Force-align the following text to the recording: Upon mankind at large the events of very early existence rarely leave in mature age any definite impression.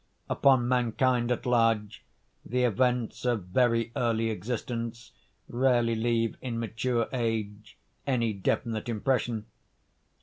Upon 0.31 0.67
mankind 0.67 1.31
at 1.31 1.45
large 1.45 2.03
the 2.43 2.63
events 2.63 3.23
of 3.23 3.43
very 3.43 3.91
early 3.95 4.31
existence 4.31 5.11
rarely 5.47 5.93
leave 5.93 6.37
in 6.41 6.57
mature 6.59 7.07
age 7.13 7.77
any 8.07 8.33
definite 8.33 8.89
impression. 8.89 9.45